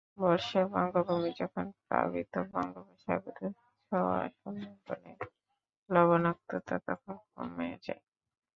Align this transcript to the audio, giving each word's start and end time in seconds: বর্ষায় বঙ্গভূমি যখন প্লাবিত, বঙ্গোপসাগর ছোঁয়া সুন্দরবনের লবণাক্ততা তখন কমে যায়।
বর্ষায় 0.17 0.67
বঙ্গভূমি 0.73 1.31
যখন 1.41 1.65
প্লাবিত, 1.79 2.33
বঙ্গোপসাগর 2.53 3.37
ছোঁয়া 3.91 4.19
সুন্দরবনের 4.37 5.19
লবণাক্ততা 5.89 6.75
তখন 6.87 7.15
কমে 7.33 7.69
যায়। 7.85 8.03